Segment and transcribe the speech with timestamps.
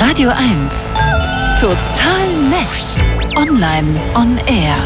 [0.00, 0.46] Radio 1.
[1.60, 3.36] Total nett.
[3.36, 4.76] Online on air.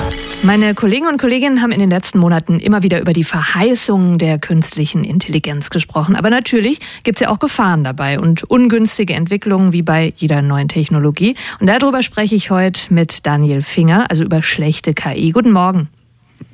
[0.42, 4.38] Meine Kollegen und Kolleginnen haben in den letzten Monaten immer wieder über die Verheißungen der
[4.38, 6.16] künstlichen Intelligenz gesprochen.
[6.16, 10.68] Aber natürlich gibt es ja auch Gefahren dabei und ungünstige Entwicklungen wie bei jeder neuen
[10.68, 11.36] Technologie.
[11.60, 15.30] Und darüber spreche ich heute mit Daniel Finger, also über schlechte KI.
[15.32, 15.90] Guten Morgen.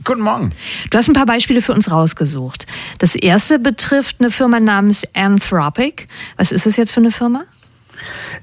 [0.02, 0.50] Guten Morgen.
[0.90, 2.66] Du hast ein paar Beispiele für uns rausgesucht.
[2.98, 6.06] Das erste betrifft eine Firma namens Anthropic.
[6.36, 7.44] Was ist es jetzt für eine Firma?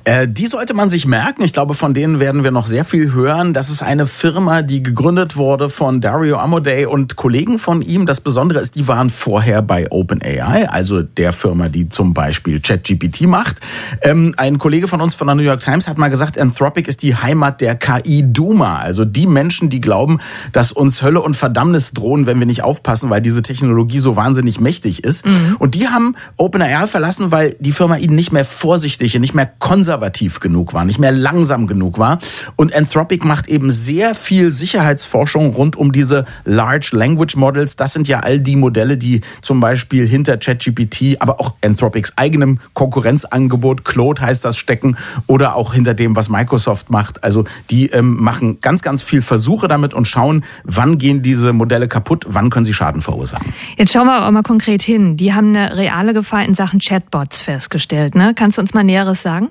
[0.05, 1.43] Äh, die sollte man sich merken.
[1.43, 3.53] Ich glaube, von denen werden wir noch sehr viel hören.
[3.53, 8.05] Das ist eine Firma, die gegründet wurde von Dario Amodei und Kollegen von ihm.
[8.05, 13.21] Das Besondere ist, die waren vorher bei OpenAI, also der Firma, die zum Beispiel ChatGPT
[13.21, 13.57] macht.
[14.03, 17.01] Ähm, ein Kollege von uns von der New York Times hat mal gesagt, Anthropic ist
[17.01, 18.77] die Heimat der KI-Duma.
[18.77, 20.19] Also die Menschen, die glauben,
[20.51, 24.59] dass uns Hölle und Verdammnis drohen, wenn wir nicht aufpassen, weil diese Technologie so wahnsinnig
[24.59, 25.25] mächtig ist.
[25.25, 25.55] Mhm.
[25.57, 29.47] Und die haben OpenAI verlassen, weil die Firma ihnen nicht mehr vorsichtig und nicht mehr
[29.47, 29.94] konservativ
[30.41, 32.19] genug war, nicht mehr langsam genug war.
[32.55, 37.75] Und Anthropic macht eben sehr viel Sicherheitsforschung rund um diese Large Language Models.
[37.75, 42.59] Das sind ja all die Modelle, die zum Beispiel hinter ChatGPT, aber auch Anthropics eigenem
[42.73, 44.97] Konkurrenzangebot, Claude heißt das, stecken
[45.27, 47.23] oder auch hinter dem, was Microsoft macht.
[47.23, 51.87] Also die ähm, machen ganz, ganz viel Versuche damit und schauen, wann gehen diese Modelle
[51.87, 53.53] kaputt, wann können sie Schaden verursachen.
[53.77, 55.17] Jetzt schauen wir aber mal konkret hin.
[55.17, 58.15] Die haben eine reale Gefahr in Sachen Chatbots festgestellt.
[58.15, 58.33] Ne?
[58.35, 59.49] Kannst du uns mal Näheres sagen?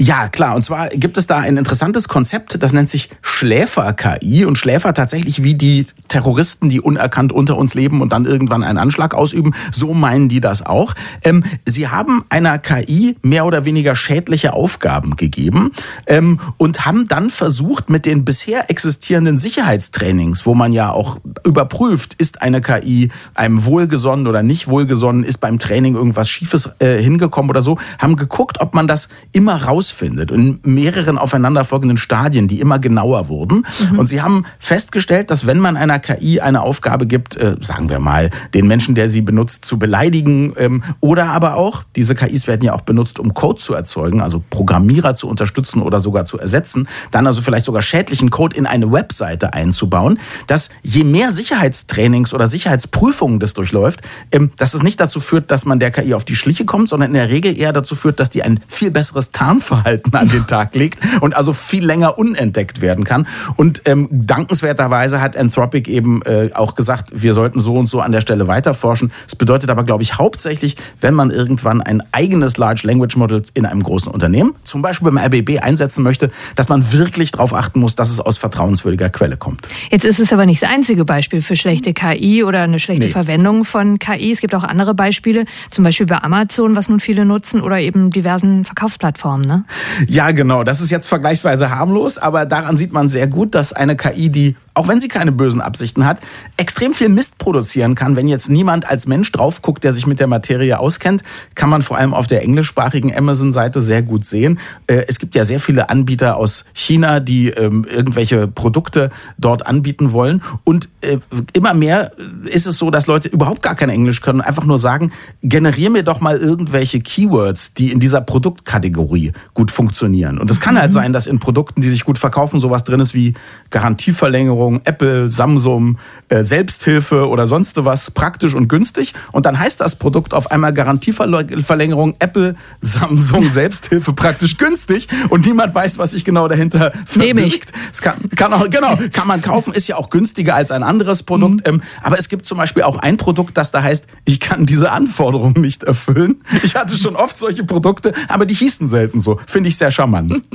[0.00, 0.54] Ja, klar.
[0.54, 4.44] Und zwar gibt es da ein interessantes Konzept, das nennt sich Schläfer-KI.
[4.44, 8.78] Und Schläfer tatsächlich wie die Terroristen, die unerkannt unter uns leben und dann irgendwann einen
[8.78, 9.54] Anschlag ausüben.
[9.70, 10.94] So meinen die das auch.
[11.24, 15.72] Ähm, sie haben einer KI mehr oder weniger schädliche Aufgaben gegeben
[16.06, 22.14] ähm, und haben dann versucht, mit den bisher existierenden Sicherheitstrainings, wo man ja auch überprüft,
[22.14, 27.50] ist eine KI einem wohlgesonnen oder nicht wohlgesonnen, ist beim Training irgendwas Schiefes äh, hingekommen
[27.50, 32.60] oder so, haben geguckt, ob man das immer raus rausfindet in mehreren aufeinanderfolgenden Stadien, die
[32.60, 33.66] immer genauer wurden.
[33.90, 33.98] Mhm.
[33.98, 37.98] Und sie haben festgestellt, dass wenn man einer KI eine Aufgabe gibt, äh, sagen wir
[37.98, 42.62] mal, den Menschen, der sie benutzt, zu beleidigen ähm, oder aber auch, diese KIs werden
[42.62, 46.88] ja auch benutzt, um Code zu erzeugen, also Programmierer zu unterstützen oder sogar zu ersetzen,
[47.10, 52.48] dann also vielleicht sogar schädlichen Code in eine Webseite einzubauen, dass je mehr Sicherheitstrainings oder
[52.48, 54.00] Sicherheitsprüfungen das durchläuft,
[54.32, 57.10] ähm, dass es nicht dazu führt, dass man der KI auf die Schliche kommt, sondern
[57.10, 60.74] in der Regel eher dazu führt, dass die ein viel besseres Tarnverhalten an den Tag
[60.74, 63.26] legt und also viel länger unentdeckt werden kann.
[63.56, 68.12] Und ähm, dankenswerterweise hat Anthropic eben äh, auch gesagt, wir sollten so und so an
[68.12, 69.12] der Stelle weiterforschen.
[69.24, 73.66] Das bedeutet aber, glaube ich, hauptsächlich, wenn man irgendwann ein eigenes Large Language Model in
[73.66, 77.96] einem großen Unternehmen, zum Beispiel beim RBB, einsetzen möchte, dass man wirklich darauf achten muss,
[77.96, 79.68] dass es aus vertrauenswürdiger Quelle kommt.
[79.90, 83.12] Jetzt ist es aber nicht das einzige Beispiel für schlechte KI oder eine schlechte nee.
[83.12, 84.32] Verwendung von KI.
[84.32, 88.10] Es gibt auch andere Beispiele, zum Beispiel bei Amazon, was nun viele nutzen, oder eben
[88.10, 89.46] diversen Verkaufsplattformen.
[89.46, 89.64] Ne?
[90.08, 90.64] Ja, genau.
[90.64, 94.56] Das ist jetzt vergleichsweise harmlos, aber daran sieht man sehr gut, dass eine KI, die
[94.74, 96.18] auch wenn sie keine bösen Absichten hat,
[96.56, 98.16] extrem viel Mist produzieren kann.
[98.16, 101.22] Wenn jetzt niemand als Mensch drauf guckt, der sich mit der Materie auskennt,
[101.54, 104.58] kann man vor allem auf der englischsprachigen Amazon-Seite sehr gut sehen.
[104.86, 110.12] Äh, es gibt ja sehr viele Anbieter aus China, die ähm, irgendwelche Produkte dort anbieten
[110.12, 110.42] wollen.
[110.64, 111.18] Und äh,
[111.52, 112.12] immer mehr
[112.44, 115.12] ist es so, dass Leute überhaupt gar kein Englisch können und einfach nur sagen,
[115.42, 120.38] generier mir doch mal irgendwelche Keywords, die in dieser Produktkategorie gut funktionieren.
[120.38, 120.94] Und es kann halt mhm.
[120.94, 123.34] sein, dass in Produkten, die sich gut verkaufen, sowas drin ist wie
[123.70, 129.14] Garantieverlängerung, Versicherung, Apple, Samsung, äh, Selbsthilfe oder sonst was praktisch und günstig.
[129.32, 135.74] Und dann heißt das Produkt auf einmal Garantieverlängerung Apple, Samsung, Selbsthilfe praktisch günstig und niemand
[135.74, 137.72] weiß, was sich genau dahinter verbirgt.
[137.92, 141.22] Es kann, kann auch, genau, kann man kaufen, ist ja auch günstiger als ein anderes
[141.22, 141.66] Produkt.
[141.66, 141.74] Mhm.
[141.74, 144.92] Ähm, aber es gibt zum Beispiel auch ein Produkt, das da heißt, ich kann diese
[144.92, 146.42] Anforderungen nicht erfüllen.
[146.62, 149.40] Ich hatte schon oft solche Produkte, aber die hießen selten so.
[149.46, 150.42] Finde ich sehr charmant.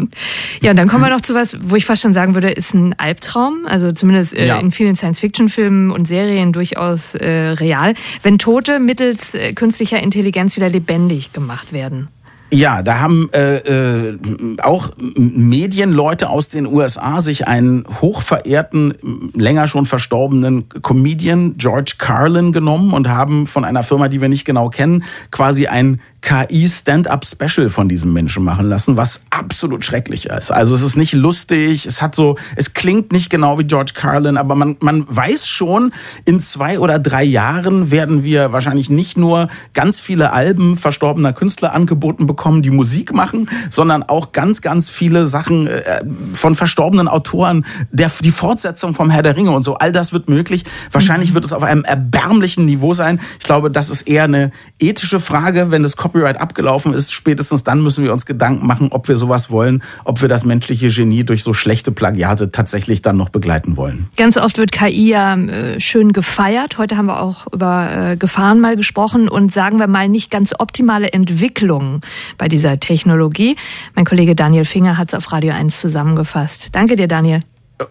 [0.62, 2.74] Ja, und dann kommen wir noch zu was, wo ich fast schon sagen würde, ist
[2.74, 3.66] ein Albtraum.
[3.66, 4.60] Also zumindest äh, ja.
[4.60, 10.70] in vielen Science-Fiction-Filmen und Serien durchaus äh, real, wenn Tote mittels äh, künstlicher Intelligenz wieder
[10.70, 12.10] lebendig gemacht werden.
[12.50, 14.18] Ja, da haben äh, äh,
[14.62, 22.94] auch Medienleute aus den USA sich einen hochverehrten, länger schon verstorbenen Comedian George Carlin genommen
[22.94, 28.12] und haben von einer Firma, die wir nicht genau kennen, quasi ein KI-Stand-up-Special von diesem
[28.12, 30.52] Menschen machen lassen, was absolut schrecklich ist.
[30.52, 34.36] Also es ist nicht lustig, es hat so, es klingt nicht genau wie George Carlin,
[34.36, 35.94] aber man, man weiß schon,
[36.26, 41.72] in zwei oder drei Jahren werden wir wahrscheinlich nicht nur ganz viele Alben verstorbener Künstler
[41.72, 46.04] angeboten bekommen, die Musik machen, sondern auch ganz, ganz viele Sachen äh,
[46.34, 49.76] von verstorbenen Autoren, der, die Fortsetzung vom Herr der Ringe und so.
[49.76, 50.66] All das wird möglich.
[50.92, 53.22] Wahrscheinlich wird es auf einem erbärmlichen Niveau sein.
[53.40, 57.64] Ich glaube, das ist eher eine ethische Frage, wenn das Copyright Copyright abgelaufen ist, spätestens
[57.64, 61.24] dann müssen wir uns Gedanken machen, ob wir sowas wollen, ob wir das menschliche Genie
[61.24, 64.08] durch so schlechte Plagiate tatsächlich dann noch begleiten wollen.
[64.18, 66.80] Ganz oft wird KI ja äh, schön gefeiert.
[66.80, 70.56] Heute haben wir auch über äh, Gefahren mal gesprochen und sagen wir mal nicht ganz
[70.58, 72.02] optimale Entwicklungen
[72.38, 73.56] bei dieser Technologie.
[73.94, 76.70] Mein Kollege Daniel Finger hat es auf Radio 1 zusammengefasst.
[76.74, 77.42] Danke dir, Daniel.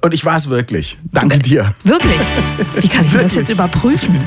[0.00, 0.98] Und ich war es wirklich.
[1.12, 1.74] Danke dir.
[1.84, 2.18] Wirklich?
[2.80, 4.20] Wie kann ich das jetzt überprüfen?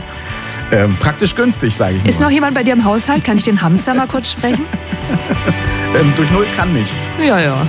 [0.71, 2.09] Ähm, praktisch günstig, sage ich nur.
[2.09, 3.23] Ist noch jemand bei dir im Haushalt?
[3.23, 4.65] Kann ich den Hamster mal kurz sprechen?
[5.99, 6.95] ähm, durch Null kann nicht.
[7.19, 7.65] Ja, ja.